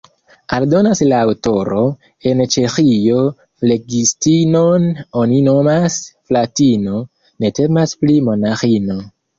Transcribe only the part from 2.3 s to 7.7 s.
En Ĉeĥio flegistinon oni nomas fratino: ne